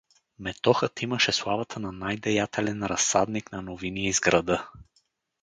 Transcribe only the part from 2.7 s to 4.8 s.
разсадник на новини из града.